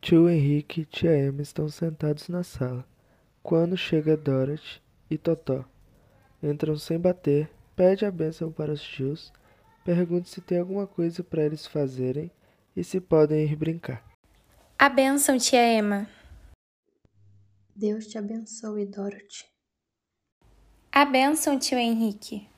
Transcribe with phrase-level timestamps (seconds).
[0.00, 2.88] Tio Henrique e tia Emma estão sentados na sala.
[3.42, 4.80] Quando chega Dorothy
[5.10, 5.62] e Totó.
[6.42, 9.30] Entram sem bater, pede a bênção para os tios,
[9.84, 12.30] pergunta se tem alguma coisa para eles fazerem
[12.74, 14.02] e se podem ir brincar.
[14.78, 16.08] A bênção, tia Emma.
[17.76, 19.44] Deus te abençoe, Dorothy.
[20.90, 22.48] A bênção, tio Henrique.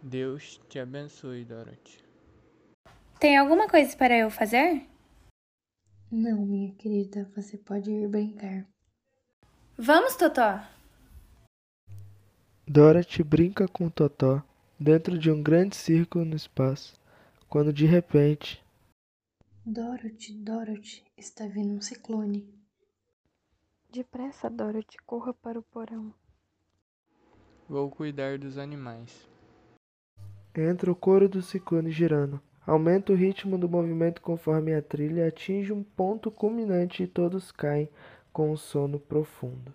[0.00, 2.04] Deus te abençoe, Dorothy.
[3.18, 4.86] Tem alguma coisa para eu fazer?
[6.10, 8.66] Não, minha querida, você pode ir brincar.
[9.76, 10.60] Vamos, Totó.
[12.66, 14.42] Dorothy brinca com Totó
[14.78, 16.94] dentro de um grande círculo no espaço,
[17.48, 18.64] quando de repente
[19.64, 22.48] Dorothy, Dorothy, está vindo um ciclone.
[23.90, 26.14] Depressa, Dorothy, corra para o porão.
[27.68, 29.28] Vou cuidar dos animais.
[30.56, 32.40] entra o coro do ciclone girando.
[32.66, 37.88] Aumenta o ritmo do movimento conforme a trilha atinge um ponto culminante e todos caem
[38.32, 39.72] com um sono profundo.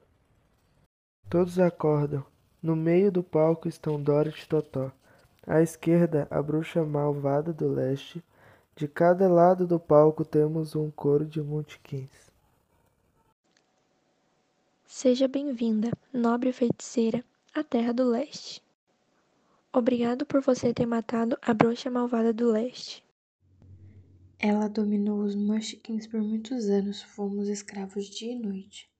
[1.29, 2.25] Todos acordam.
[2.61, 4.91] No meio do palco estão Dorothy e Totó.
[5.47, 8.21] À esquerda, a bruxa malvada do leste.
[8.75, 12.31] De cada lado do palco temos um coro de munchkins.
[14.85, 17.23] Seja bem-vinda, nobre feiticeira,
[17.55, 18.61] à Terra do Leste.
[19.73, 23.01] Obrigado por você ter matado a bruxa malvada do leste.
[24.37, 27.01] Ela dominou os Munchkins por muitos anos.
[27.01, 28.91] Fomos escravos dia e noite.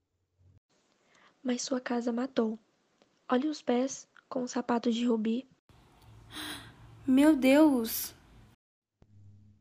[1.44, 2.58] Mas sua casa matou.
[3.28, 5.46] Olhe os pés com os sapatos de rubi.
[7.06, 8.16] Meu Deus!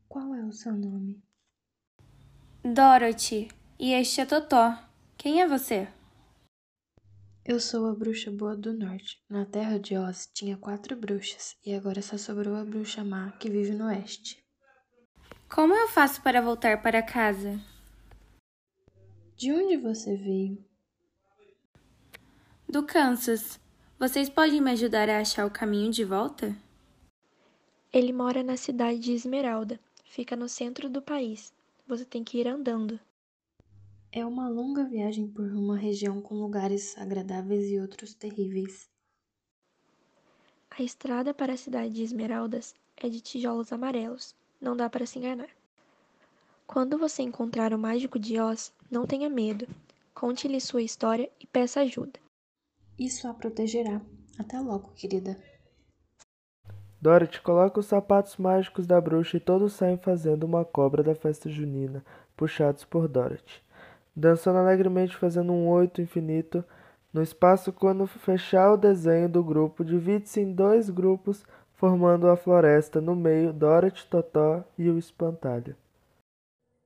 [0.07, 1.21] Qual é o seu nome?
[2.63, 4.77] Dorothy, e este é Totó.
[5.17, 5.89] Quem é você?
[7.51, 9.21] Eu sou a bruxa boa do norte.
[9.29, 13.49] Na terra de Oz tinha quatro bruxas e agora só sobrou a bruxa má que
[13.49, 14.41] vive no oeste.
[15.53, 17.59] Como eu faço para voltar para casa?
[19.35, 20.63] De onde você veio?
[22.69, 23.59] Do Kansas.
[23.99, 26.55] Vocês podem me ajudar a achar o caminho de volta?
[27.91, 29.77] Ele mora na cidade de Esmeralda.
[30.05, 31.51] Fica no centro do país.
[31.85, 32.97] Você tem que ir andando.
[34.13, 38.89] É uma longa viagem por uma região com lugares agradáveis e outros terríveis.
[40.69, 44.35] A estrada para a cidade de Esmeraldas é de tijolos amarelos.
[44.59, 45.47] Não dá para se enganar.
[46.67, 49.65] Quando você encontrar o mágico de Oz, não tenha medo.
[50.13, 52.19] Conte-lhe sua história e peça ajuda.
[52.99, 54.01] Isso a protegerá.
[54.37, 55.41] Até logo, querida.
[57.01, 61.49] Dorothy coloca os sapatos mágicos da bruxa e todos saem fazendo uma cobra da festa
[61.49, 62.05] junina,
[62.35, 63.61] puxados por Dorothy.
[64.15, 66.63] Dançando alegremente, fazendo um oito infinito
[67.13, 73.01] no espaço quando fechar o desenho do grupo, divide-se em dois grupos, formando a floresta
[73.01, 75.75] no meio, Dorothy, Totó e o espantalho.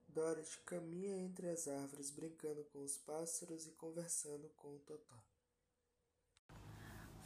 [0.07, 5.15] Dorothy caminha entre as árvores, brincando com os pássaros e conversando com o Totó.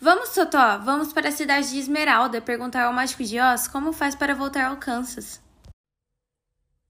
[0.01, 0.79] Vamos, Totó!
[0.79, 4.65] Vamos para a cidade de Esmeralda perguntar ao mágico de Oz como faz para voltar
[4.65, 5.41] ao Kansas.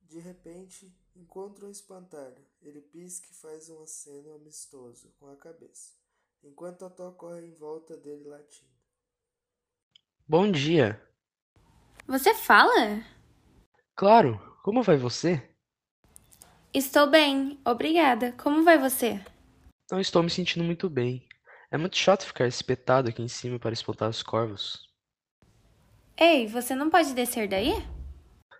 [0.03, 2.43] De repente, encontra um espantalho.
[2.61, 5.93] Ele pisca e faz um aceno amistoso com a cabeça,
[6.43, 8.69] enquanto Totó corre em volta dele latindo.
[10.27, 11.01] Bom dia.
[12.07, 13.03] Você fala?
[13.95, 15.43] Claro, como vai você?
[16.73, 18.31] Estou bem, obrigada.
[18.33, 19.23] Como vai você?
[19.91, 21.27] Não estou me sentindo muito bem.
[21.71, 24.87] É muito chato ficar espetado aqui em cima para espantar os corvos.
[26.17, 27.73] Ei, você não pode descer daí?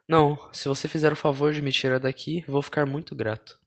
[0.09, 3.59] Não, se você fizer o favor de me tirar daqui, vou ficar muito grato.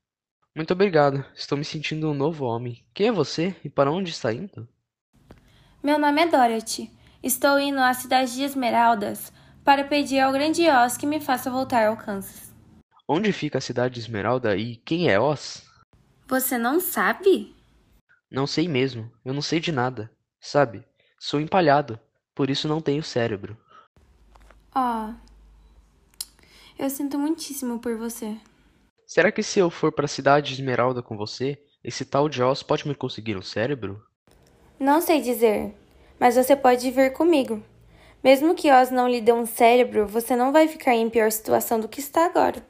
[0.57, 1.25] Muito obrigado.
[1.37, 2.85] Estou me sentindo um novo homem.
[2.93, 4.69] Quem é você e para onde está indo?
[5.81, 6.91] Meu nome é Dorothy.
[7.23, 9.33] Estou indo à cidade de Esmeraldas
[9.65, 12.53] para pedir ao grande Oz que me faça voltar ao Kansas.
[13.07, 15.65] Onde fica a cidade de Esmeralda e quem é Oz?
[16.27, 17.55] Você não sabe?
[18.29, 19.09] Não sei mesmo.
[19.25, 20.11] Eu não sei de nada.
[20.41, 20.85] Sabe?
[21.21, 22.01] Sou empalhado.
[22.35, 23.57] Por isso não tenho cérebro.
[24.75, 25.15] Oh.
[26.79, 28.37] Eu sinto muitíssimo por você.
[29.07, 32.43] Será que se eu for para a cidade de Esmeralda com você, esse tal de
[32.43, 34.03] Oz pode me conseguir um cérebro?
[34.81, 35.75] Não sei dizer,
[36.19, 37.63] mas você pode vir comigo.
[38.25, 41.79] Mesmo que Oz não lhe dê um cérebro, você não vai ficar em pior situação
[41.79, 42.65] do que está agora.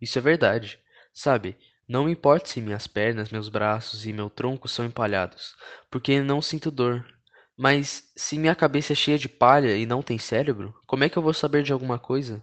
[0.00, 0.78] Isso é verdade.
[1.12, 1.56] Sabe,
[1.86, 5.54] não me importa se minhas pernas, meus braços e meu tronco são empalhados,
[5.90, 7.04] porque não sinto dor.
[7.58, 11.18] Mas se minha cabeça é cheia de palha e não tem cérebro, como é que
[11.18, 12.42] eu vou saber de alguma coisa?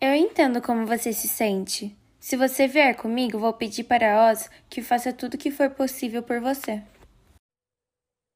[0.00, 1.96] Eu entendo como você se sente.
[2.18, 6.22] Se você vier comigo, vou pedir para Oz que faça tudo o que for possível
[6.22, 6.82] por você.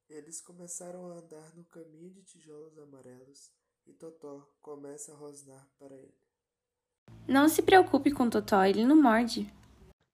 [0.08, 3.50] Eles começaram a andar no caminho de tijolos amarelos
[3.86, 6.14] e Totó começa a rosnar para ele.
[7.26, 9.50] Não se preocupe com Totó, ele não morde.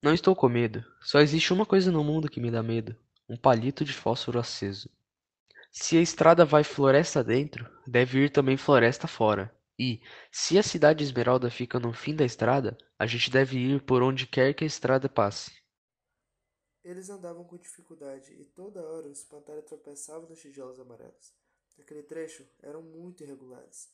[0.03, 0.85] Não estou com medo.
[1.01, 2.95] Só existe uma coisa no mundo que me dá medo:
[3.29, 4.89] um palito de fósforo aceso.
[5.73, 9.53] Se a estrada vai floresta dentro, deve ir também floresta fora.
[9.79, 10.01] E,
[10.31, 14.27] se a cidade Esmeralda fica no fim da estrada, a gente deve ir por onde
[14.27, 15.51] quer que a estrada passe.
[16.85, 21.35] Eles andavam com dificuldade e toda hora o espantalho tropeçava nos tijolos amarelos.
[21.77, 23.91] Naquele trecho eram muito irregulares.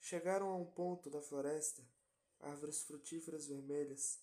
[0.00, 1.82] Chegaram a um ponto da floresta,
[2.40, 4.18] árvores frutíferas vermelhas.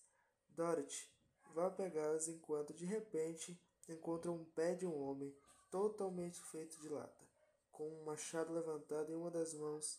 [0.50, 1.08] Dorothy
[1.54, 3.58] vai pegá-las enquanto de repente
[3.88, 5.34] encontra um pé de um homem
[5.70, 7.24] totalmente feito de lata,
[7.72, 9.98] com um machado levantado em uma das mãos.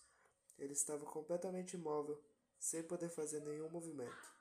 [0.59, 2.21] Ele estava completamente imóvel,
[2.59, 4.39] sem poder fazer nenhum movimento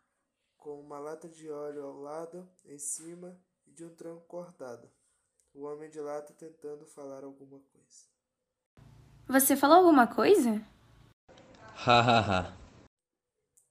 [0.59, 4.91] com uma lata de óleo ao lado, em cima e de um tronco cortado.
[5.55, 8.05] O homem de lata tentando falar alguma coisa.
[9.27, 10.63] Você falou alguma coisa?
[11.87, 12.57] Ha ha ha.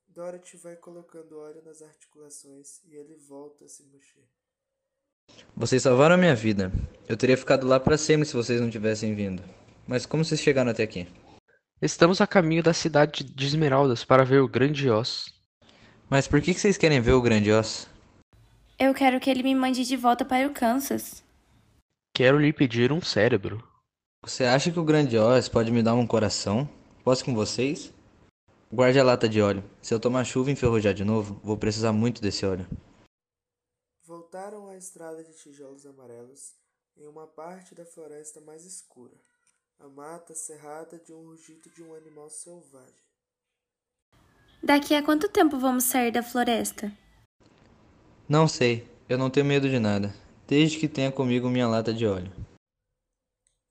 [0.07, 4.27] Dorothy vai colocando óleo nas articulações e ele volta a se mexer.
[5.55, 6.71] Vocês salvaram a minha vida.
[7.07, 9.43] Eu teria ficado lá para sempre se vocês não tivessem vindo.
[9.85, 11.07] Mas como vocês chegaram até aqui?
[11.79, 15.31] Estamos a caminho da cidade de Esmeraldas para ver o grande Oz.
[16.09, 17.87] Mas por que vocês querem ver o grande Oz?
[18.79, 21.23] Eu quero que ele me mande de volta para o Kansas.
[22.15, 23.63] Quero lhe pedir um cérebro.
[24.23, 26.67] Você acha que o grande Oz pode me dar um coração?
[27.03, 27.93] Posso com vocês?
[28.73, 29.63] Guarde a lata de óleo.
[29.79, 32.65] Se eu tomar chuva e enferrujar de novo, vou precisar muito desse óleo.
[34.03, 36.55] Voltaram à estrada de tijolos amarelos
[36.97, 39.13] em uma parte da floresta mais escura,
[39.79, 43.05] a mata cerrada de um rugido de um animal selvagem.
[44.63, 46.91] Daqui a quanto tempo vamos sair da floresta?
[48.27, 48.87] Não sei.
[49.07, 50.13] Eu não tenho medo de nada,
[50.45, 52.29] desde que tenha comigo minha lata de óleo.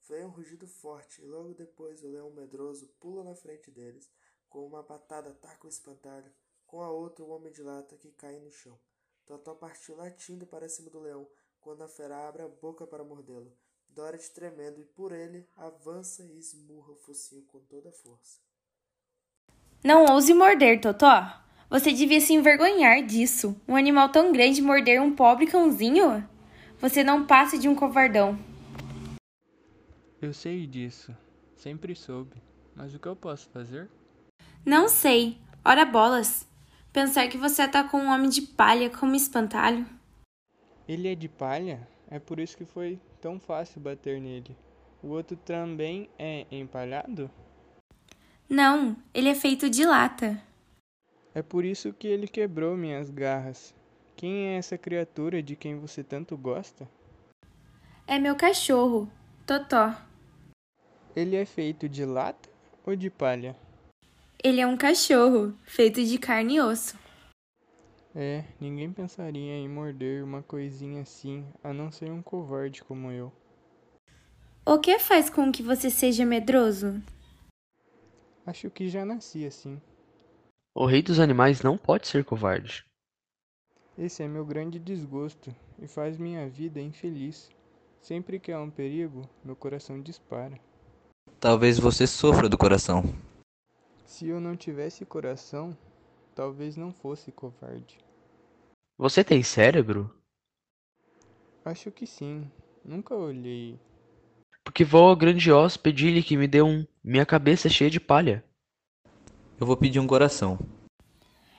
[0.08, 4.08] Vem um rugido forte e logo depois o leão medroso pula na frente deles.
[4.48, 6.32] Com uma patada ataca o espantalho,
[6.66, 8.78] com a outra o homem de lata que cai no chão.
[9.26, 11.28] Totó partiu latindo para cima do leão
[11.60, 13.52] quando a fera abre a boca para mordê-lo.
[13.88, 18.40] Dorothy, tremendo e por ele, avança e esmurra o focinho com toda a força.
[19.82, 21.42] Não ouse morder, Totó.
[21.68, 23.60] Você devia se envergonhar disso.
[23.66, 26.28] Um animal tão grande morder um pobre cãozinho?
[26.78, 28.38] Você não passa de um covardão.
[30.20, 31.16] Eu sei disso.
[31.56, 32.42] Sempre soube.
[32.74, 33.88] Mas o que eu posso fazer?
[34.64, 35.38] Não sei.
[35.64, 36.46] Ora bolas.
[36.92, 39.86] Pensar que você atacou um homem de palha como espantalho.
[40.86, 41.88] Ele é de palha?
[42.08, 44.56] É por isso que foi tão fácil bater nele.
[45.02, 47.28] O outro também é empalhado?
[48.48, 50.40] Não, ele é feito de lata.
[51.34, 53.74] É por isso que ele quebrou minhas garras.
[54.14, 56.88] Quem é essa criatura de quem você tanto gosta?
[58.06, 59.10] É meu cachorro,
[59.44, 59.92] Totó.
[61.16, 62.48] Ele é feito de lata
[62.86, 63.56] ou de palha?
[64.40, 66.96] Ele é um cachorro, feito de carne e osso.
[68.18, 73.30] É, ninguém pensaria em morder uma coisinha assim, a não ser um covarde como eu.
[74.64, 77.02] O que faz com que você seja medroso?
[78.46, 79.78] Acho que já nasci assim.
[80.74, 82.86] O rei dos animais não pode ser covarde.
[83.98, 87.50] Esse é meu grande desgosto e faz minha vida infeliz.
[88.00, 90.58] Sempre que há um perigo, meu coração dispara.
[91.38, 93.04] Talvez você sofra do coração.
[94.06, 95.76] Se eu não tivesse coração,
[96.34, 98.05] talvez não fosse covarde.
[98.98, 100.10] Você tem cérebro?
[101.62, 102.50] Acho que sim.
[102.82, 103.78] Nunca olhei.
[104.64, 106.86] Porque vou ao grande Oz pedir-lhe que me dê um.
[107.04, 108.42] Minha cabeça é cheia de palha.
[109.60, 110.58] Eu vou pedir um coração.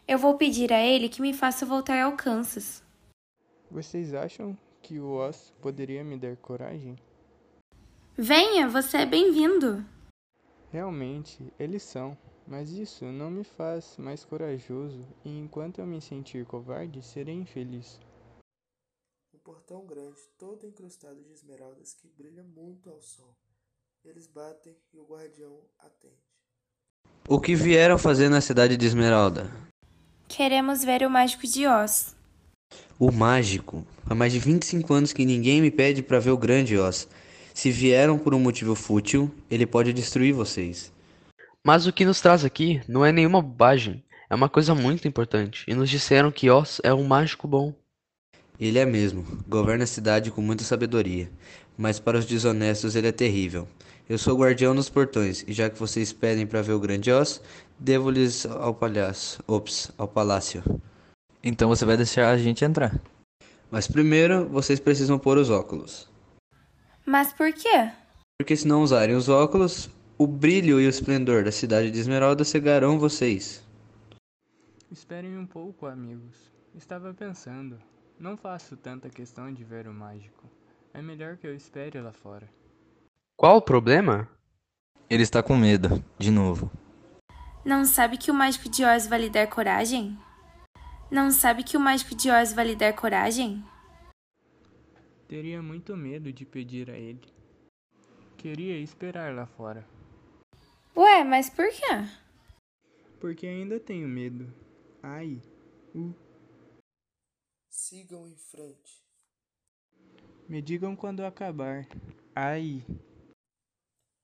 [0.07, 2.83] Eu vou pedir a ele que me faça voltar ao Kansas.
[3.69, 6.95] Vocês acham que o Oz poderia me dar coragem?
[8.17, 9.85] Venha, você é bem-vindo.
[10.71, 12.17] Realmente, eles são.
[12.47, 17.99] Mas isso não me faz mais corajoso e enquanto eu me sentir covarde, serei infeliz.
[19.33, 23.35] Um portão grande, todo incrustado de esmeraldas que brilha muito ao sol.
[24.05, 26.15] Eles batem e o guardião atende.
[27.27, 29.51] O que vieram fazer na cidade de Esmeralda?
[30.29, 32.15] Queremos ver o mágico de Oz.
[32.97, 33.85] O mágico?
[34.09, 37.09] Há mais de 25 anos que ninguém me pede para ver o grande Oz.
[37.53, 40.95] Se vieram por um motivo fútil, ele pode destruir vocês.
[41.67, 45.65] Mas o que nos traz aqui não é nenhuma bobagem, é uma coisa muito importante,
[45.67, 47.73] e nos disseram que Oz é um mágico bom.
[48.57, 51.29] Ele é mesmo, governa a cidade com muita sabedoria,
[51.77, 53.67] mas para os desonestos ele é terrível.
[54.07, 57.11] Eu sou o guardião nos portões, e já que vocês pedem para ver o grande
[57.11, 57.41] Oz,
[57.77, 60.63] devo-lhes ao palhaço, ops, ao palácio.
[61.43, 62.97] Então você vai deixar a gente entrar.
[63.69, 66.07] Mas primeiro, vocês precisam pôr os óculos.
[67.05, 67.91] Mas por quê?
[68.39, 72.43] Porque se não usarem os óculos, o brilho e o esplendor da cidade de Esmeralda
[72.43, 73.63] cegarão vocês.
[74.91, 76.51] Esperem um pouco, amigos.
[76.73, 77.77] Estava pensando.
[78.19, 80.49] Não faço tanta questão de ver o mágico.
[80.93, 82.49] É melhor que eu espere lá fora.
[83.35, 84.27] Qual o problema?
[85.07, 86.71] Ele está com medo, de novo.
[87.63, 90.17] Não sabe que o mágico de Oz vai lhe dar coragem?
[91.11, 93.63] Não sabe que o mágico de Oz vai lhe dar coragem?
[95.27, 97.21] Teria muito medo de pedir a ele.
[98.35, 99.85] Queria esperar lá fora.
[100.97, 101.85] Ué, mas por quê?
[103.19, 104.51] Porque ainda tenho medo.
[105.03, 105.39] Ai.
[105.93, 106.11] Uh.
[107.69, 109.05] Sigam em frente.
[110.49, 111.87] Me digam quando acabar.
[112.35, 112.83] Ai.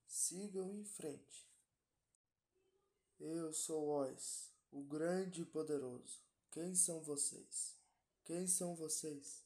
[0.08, 1.48] Sigam em frente.
[3.20, 6.24] Eu sou Oz, o grande e poderoso.
[6.50, 7.78] Quem são vocês?
[8.24, 9.44] Quem são vocês?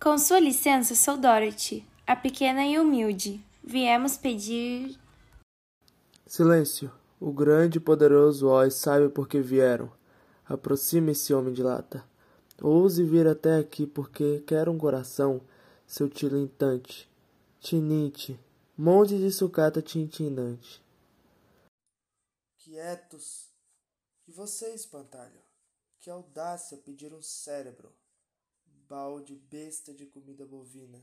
[0.00, 3.44] Com sua licença, sou Dorothy, a pequena e humilde.
[3.60, 5.03] Viemos pedir.
[6.26, 6.90] Silêncio.
[7.20, 9.92] O grande e poderoso Oz sabe por que vieram.
[10.44, 12.04] Aproxime-se, homem de lata.
[12.60, 15.40] Ouse vir até aqui porque quer um coração,
[15.86, 17.10] seu tilintante.
[17.60, 18.38] Tininte,
[18.76, 20.82] monte de sucata tintinante.
[22.58, 23.48] Quietos!
[24.26, 25.40] E você, espantalho?
[26.00, 27.92] Que audácia pedir um cérebro!
[28.88, 31.02] Balde besta de comida bovina.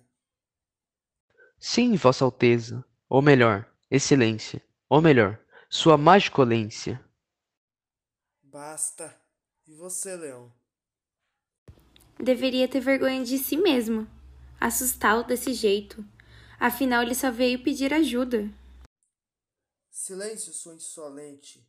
[1.59, 2.85] Sim, Vossa Alteza.
[3.09, 4.63] Ou melhor, Excelência.
[4.91, 7.01] Ou melhor, Sua Magicolência.
[8.43, 9.17] Basta!
[9.65, 10.51] E você, leão?
[12.19, 14.05] Deveria ter vergonha de si mesmo.
[14.59, 16.03] Assustá-lo desse jeito.
[16.59, 18.53] Afinal, ele só veio pedir ajuda.
[19.89, 21.65] Silêncio, sua insolente.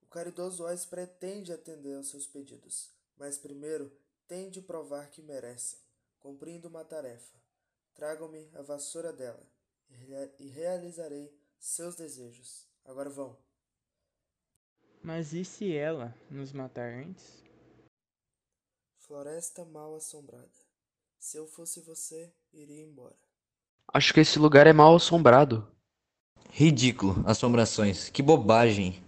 [0.00, 3.96] O caridoso Oz pretende atender aos seus pedidos, mas primeiro
[4.26, 5.78] tem de provar que merecem,
[6.18, 7.38] cumprindo uma tarefa.
[7.94, 9.46] Tragam-me a vassoura dela
[10.40, 12.66] e realizarei seus desejos.
[12.84, 13.38] Agora vão.
[15.00, 17.42] Mas e se ela nos matar antes?
[18.98, 20.50] Floresta mal assombrada.
[21.18, 23.16] Se eu fosse você, iria embora.
[23.94, 25.68] Acho que esse lugar é mal assombrado.
[26.50, 28.08] Ridículo, assombrações.
[28.10, 29.02] Que bobagem.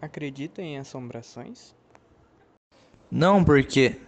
[0.00, 1.74] Acredita em assombrações?
[3.10, 4.00] Não, porque.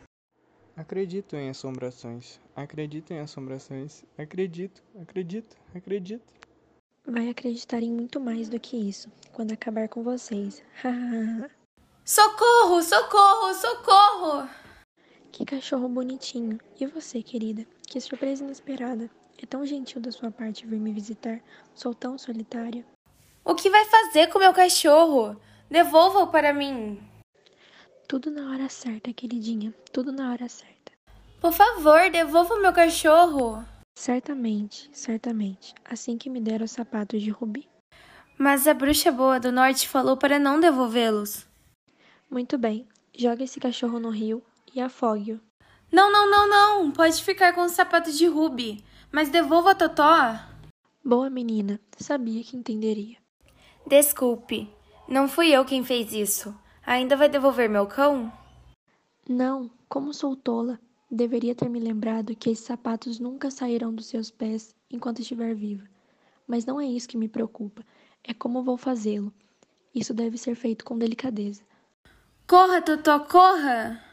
[0.77, 2.39] Acredito em assombrações.
[2.55, 4.05] Acredito em assombrações.
[4.17, 6.38] Acredito, acredito, acredito.
[7.07, 10.63] Vai acreditar em muito mais do que isso quando acabar com vocês.
[12.05, 12.83] Socorro!
[12.83, 13.55] Socorro!
[13.55, 14.49] Socorro!
[15.39, 16.59] que cachorro bonitinho.
[16.81, 17.65] E você, querida?
[17.87, 19.09] Que surpresa inesperada.
[19.41, 21.41] É tão gentil da sua parte vir me visitar.
[21.75, 22.85] Sou tão solitária.
[23.45, 25.41] O que vai fazer com meu cachorro?
[25.71, 27.01] Devolva-o para mim.
[28.09, 29.73] Tudo na hora certa, queridinha.
[29.93, 30.93] Tudo na hora certa.
[31.41, 33.65] Por favor, devolva o meu cachorro.
[33.99, 35.75] Certamente, certamente.
[35.85, 37.69] Assim que me der os sapatos de rubi.
[38.39, 41.49] Mas a bruxa boa do norte falou para não devolvê-los.
[42.31, 42.87] Muito bem.
[43.13, 44.41] Joga esse cachorro no rio
[44.73, 45.41] e afogue-o.
[45.91, 46.93] Não, não, não, não.
[46.93, 48.85] Pode ficar com os sapatos de Ruby.
[49.11, 50.39] Mas devolva a Totó.
[51.05, 51.81] Boa menina.
[51.97, 53.17] Sabia que entenderia.
[53.85, 54.73] Desculpe.
[55.09, 56.57] Não fui eu quem fez isso.
[56.87, 58.33] Ainda vai devolver meu cão?
[59.29, 60.79] Não, como sou tola.
[61.11, 65.89] Deveria ter me lembrado que esses sapatos nunca sairão dos seus pés enquanto estiver viva.
[66.47, 67.83] Mas não é isso que me preocupa.
[68.23, 69.33] É como vou fazê-lo.
[69.95, 71.63] Isso deve ser feito com delicadeza.
[72.47, 74.05] Corra, Totó, corra!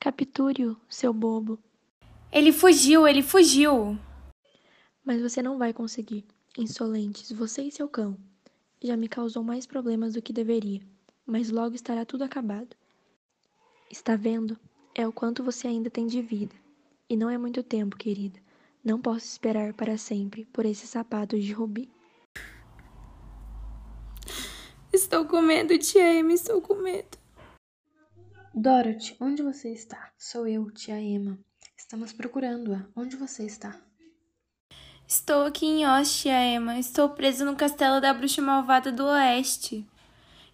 [0.00, 1.58] Capture-o, seu bobo.
[2.32, 3.96] Ele fugiu, ele fugiu.
[5.04, 6.24] Mas você não vai conseguir.
[6.58, 8.16] Insolentes, você e seu cão.
[8.82, 10.80] Já me causou mais problemas do que deveria,
[11.24, 12.76] mas logo estará tudo acabado.
[13.90, 14.58] Está vendo?
[14.98, 16.56] É o quanto você ainda tem de vida.
[17.06, 18.40] E não é muito tempo, querida.
[18.82, 21.92] Não posso esperar para sempre por esses sapatos de rubi.
[24.90, 27.18] Estou com medo, tia Emma, estou com medo.
[28.54, 30.10] Dorothy, onde você está?
[30.16, 31.38] Sou eu, tia Emma.
[31.76, 32.86] Estamos procurando-a.
[32.96, 33.78] Onde você está?
[35.06, 36.78] Estou aqui em Oz, tia Emma.
[36.78, 39.86] Estou presa no castelo da bruxa malvada do oeste.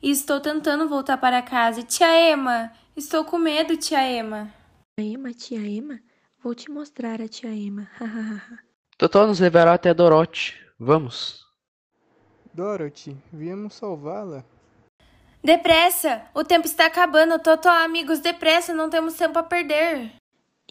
[0.02, 1.84] E estou tentando voltar para casa.
[1.84, 4.52] Tia Emma, estou com medo, tia Emma.
[4.98, 6.00] Tia Emma, tia Emma?
[6.42, 7.88] Vou te mostrar a tia Emma.
[8.98, 10.54] Totó nos levará até Dorothy.
[10.76, 11.46] Vamos.
[12.52, 14.44] Dorothy, viemos salvá-la.
[15.40, 16.26] Depressa!
[16.34, 17.38] O tempo está acabando.
[17.38, 20.16] Totó, amigos, depressa, não temos tempo a perder.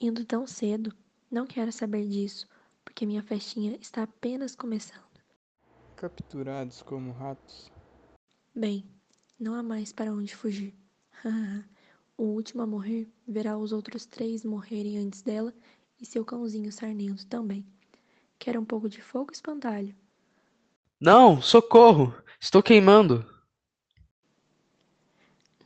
[0.02, 0.94] Indo tão cedo?
[1.32, 2.46] Não quero saber disso,
[2.84, 5.00] porque minha festinha está apenas começando.
[5.96, 7.72] Capturados como ratos.
[8.54, 8.86] Bem,
[9.42, 10.72] não há mais para onde fugir.
[12.16, 15.52] o último a morrer verá os outros três morrerem antes dela
[16.00, 17.66] e seu cãozinho sarnento também.
[18.38, 19.96] Quer um pouco de fogo, espantalho?
[21.00, 22.14] Não, socorro!
[22.40, 23.26] Estou queimando.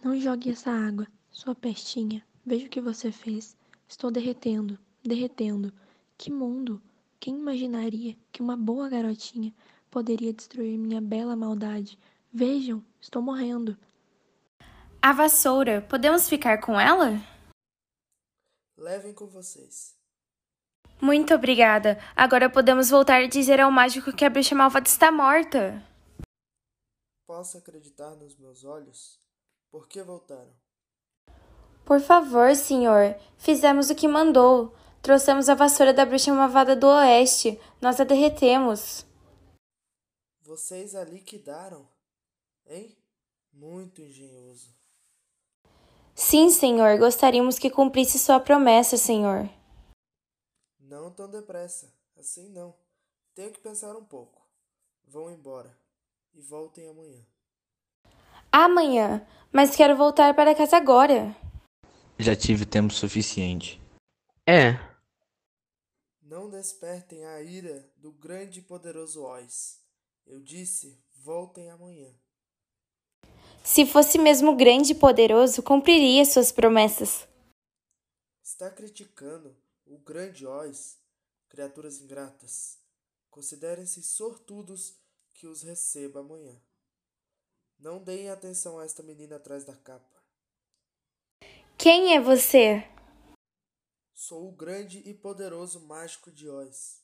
[0.01, 2.25] Não jogue essa água, sua pestinha.
[2.45, 3.57] Veja o que você fez.
[3.87, 5.73] Estou derretendo, derretendo.
[6.17, 6.81] Que mundo!
[7.19, 9.53] Quem imaginaria que uma boa garotinha
[9.91, 11.97] poderia destruir minha bela maldade?
[12.37, 13.77] Vejam, estou morrendo.
[15.01, 17.11] A vassoura, podemos ficar com ela?
[18.77, 19.97] Levem com vocês.
[21.01, 21.97] Muito obrigada.
[22.13, 25.81] Agora podemos voltar e dizer ao mágico que a bruxa malvada está morta.
[27.25, 29.17] Posso acreditar nos meus olhos?
[29.71, 30.51] Por que voltaram?
[31.85, 33.15] Por favor, senhor.
[33.37, 34.75] Fizemos o que mandou.
[35.01, 37.57] Trouxemos a vassoura da bruxa malvada do oeste.
[37.81, 39.05] Nós a derretemos.
[40.41, 41.94] Vocês a liquidaram?
[42.67, 42.95] Hein?
[43.53, 44.75] Muito engenhoso.
[46.13, 46.97] Sim, senhor.
[46.97, 49.49] Gostaríamos que cumprisse sua promessa, senhor.
[50.79, 51.93] Não tão depressa.
[52.17, 52.75] Assim não.
[53.33, 54.41] Tenho que pensar um pouco.
[55.07, 55.77] Vão embora.
[56.33, 57.25] E voltem amanhã.
[58.51, 59.25] Amanhã.
[59.51, 61.35] Mas quero voltar para casa agora.
[62.17, 63.81] Já tive tempo suficiente.
[64.47, 64.77] É,
[66.21, 69.81] Não despertem a ira do grande e poderoso Oz.
[70.25, 72.04] Eu disse, voltem amanhã.
[73.65, 77.27] Se fosse mesmo grande e poderoso, cumpriria suas promessas.
[78.43, 79.57] Está criticando
[79.87, 80.99] o grande Oz?
[81.49, 82.77] Criaturas ingratas.
[83.31, 84.95] Considerem-se sortudos
[85.33, 86.55] que os receba amanhã.
[87.79, 90.23] Não deem atenção a esta menina atrás da capa.
[91.75, 92.87] Quem é você?
[94.13, 97.01] Sou o grande e poderoso mágico de Oz.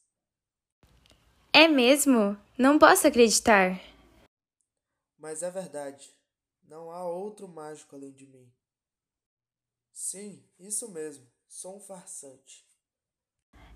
[1.51, 2.37] É mesmo?
[2.55, 3.81] Não posso acreditar.
[5.17, 6.20] Mas é verdade.
[6.63, 8.51] Não há outro mágico além de mim.
[9.91, 11.27] Sim, isso mesmo.
[11.47, 12.65] Sou um farsante.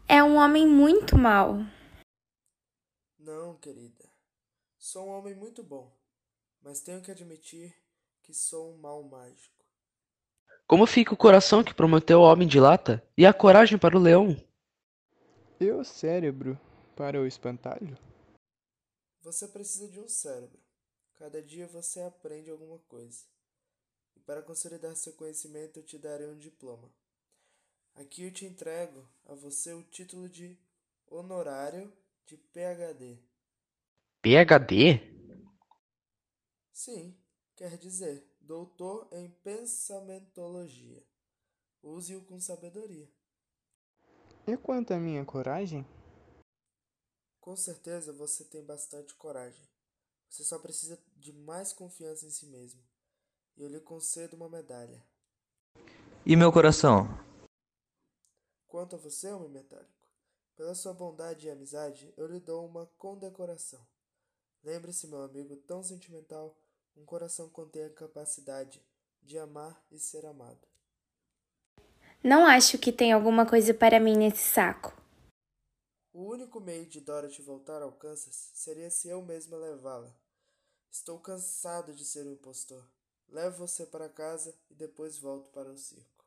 [0.08, 1.58] É um homem muito mau.
[3.18, 4.10] Não, querida.
[4.78, 5.92] Sou um homem muito bom.
[6.62, 7.76] Mas tenho que admitir
[8.24, 9.54] que sou um mau mágico.
[10.68, 14.02] como fica o coração que prometeu ao homem de lata e a coragem para o
[14.02, 14.36] leão?
[15.60, 16.60] E o cérebro
[16.96, 17.98] para o espantalho?
[19.22, 20.60] Você precisa de um cérebro.
[21.16, 23.24] Cada dia você aprende alguma coisa.
[24.16, 26.92] E para consolidar seu conhecimento, eu te darei um diploma.
[27.96, 30.58] Aqui eu te entrego a você o título de
[31.08, 31.92] honorário
[32.26, 33.18] de PhD.
[34.22, 35.00] PhD?
[36.74, 37.18] Sim,
[37.56, 41.02] quer dizer, doutor em pensamentologia.
[41.82, 43.10] Use-o com sabedoria.
[44.46, 45.86] E quanto à minha coragem?
[47.40, 49.75] Com certeza você tem bastante coragem.
[50.36, 52.84] Você só precisa de mais confiança em si mesmo.
[53.56, 55.02] E eu lhe concedo uma medalha.
[56.26, 57.08] E meu coração?
[58.68, 60.10] Quanto a você, homem metálico,
[60.58, 63.80] pela sua bondade e amizade, eu lhe dou uma condecoração.
[64.62, 66.60] Lembre-se, meu amigo tão sentimental,
[66.98, 68.86] um coração contém a capacidade
[69.24, 70.68] de amar e ser amado.
[72.22, 74.94] Não acho que tem alguma coisa para mim nesse saco.
[76.12, 80.25] O único meio de Dorothy voltar ao Kansas seria se eu mesma levá-la.
[80.98, 82.82] Estou cansado de ser um impostor.
[83.30, 86.24] Levo você para casa e depois volto para o circo.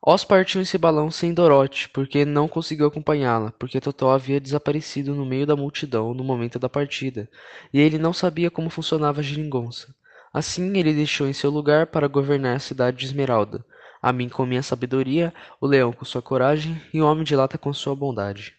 [0.00, 5.16] Oz partiu em seu balão sem Dorothy, porque não conseguiu acompanhá-la, porque Totó havia desaparecido
[5.16, 7.28] no meio da multidão no momento da partida,
[7.74, 9.92] e ele não sabia como funcionava a geringonça.
[10.32, 13.66] Assim, ele deixou em seu lugar para governar a cidade de Esmeralda,
[14.00, 17.58] a mim com minha sabedoria, o leão com sua coragem e o homem de lata
[17.58, 18.56] com sua bondade.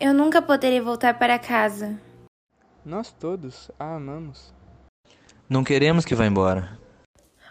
[0.00, 2.00] Eu nunca poderei voltar para casa.
[2.86, 4.54] Nós todos a amamos.
[5.50, 6.78] Não queremos que vá embora.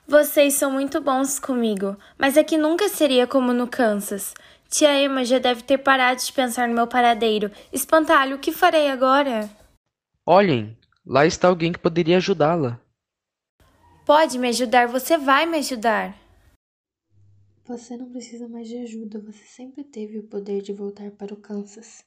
[0.08, 4.34] Vocês são muito bons comigo, mas aqui nunca seria como no Kansas.
[4.70, 7.52] Tia Emma já deve ter parado de pensar no meu paradeiro.
[7.74, 9.50] Espantalho, o que farei agora?
[10.26, 12.80] Olhem, lá está alguém que poderia ajudá-la.
[14.06, 16.16] Pode me ajudar, você vai me ajudar.
[17.66, 21.38] Você não precisa mais de ajuda, você sempre teve o poder de voltar para o
[21.38, 22.06] Kansas.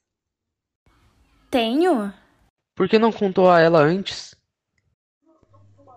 [1.50, 2.10] Tenho?
[2.78, 4.36] Por que não contou a ela antes?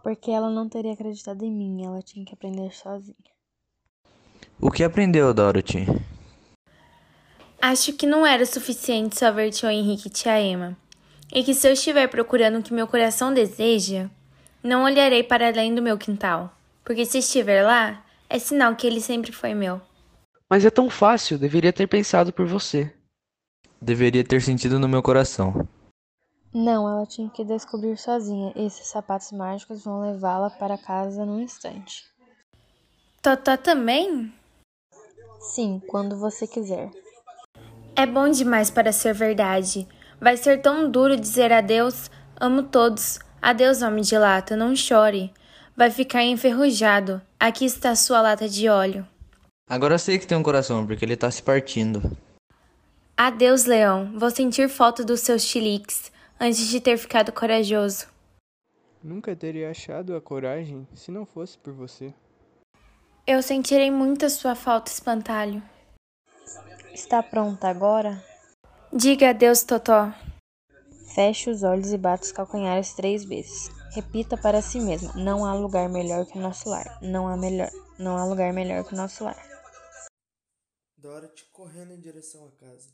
[0.02, 3.15] Porque ela não teria acreditado em mim, ela tinha que aprender sozinha.
[4.60, 5.86] O que aprendeu, Dorothy?
[7.62, 10.76] Acho que não era suficiente só ver tio Henrique e tia Emma.
[11.32, 14.10] E que se eu estiver procurando o que meu coração deseja,
[14.63, 16.52] não olharei para além do meu quintal.
[16.84, 19.80] Porque se estiver lá, é sinal que ele sempre foi meu.
[20.50, 22.91] Mas é tão fácil, deveria ter pensado por você.
[23.80, 25.67] Deveria ter sentido no meu coração.
[26.53, 28.51] Não, ela tinha que descobrir sozinha.
[28.55, 32.03] Esses sapatos mágicos vão levá-la para casa num instante.
[33.21, 34.33] Totó também?
[35.39, 36.91] Sim, quando você quiser.
[37.95, 39.87] É bom demais para ser verdade.
[40.19, 42.11] Vai ser tão duro dizer adeus.
[42.39, 43.19] Amo todos.
[43.41, 45.33] Adeus, homem de lata, não chore.
[45.75, 47.21] vai ficar enferrujado.
[47.39, 49.07] Aqui está sua lata de óleo.
[49.69, 52.01] Agora sei que tem um coração, porque ele tá se partindo.
[53.15, 54.11] Adeus, Leão.
[54.17, 56.11] Vou sentir falta dos seus chiliques
[56.41, 58.08] antes de ter ficado corajoso.
[59.04, 62.12] Nunca teria achado a coragem se não fosse por você.
[63.27, 65.62] Eu sentirei muito a sua falta, espantalho.
[66.91, 68.23] Está pronta agora?
[68.91, 70.12] Diga adeus, Totó.
[71.13, 73.69] Feche os olhos e bata os calcanhares três vezes.
[73.93, 76.97] Repita para si mesma: não há lugar melhor que o nosso lar.
[77.01, 79.38] Não há melhor, não há lugar melhor que o nosso lar.
[80.97, 82.89] Dorothy correndo em direção à casa.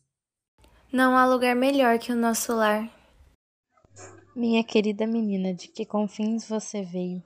[0.92, 2.97] Não há lugar melhor que o nosso lar.
[4.38, 7.22] Minha querida menina, de que confins você veio?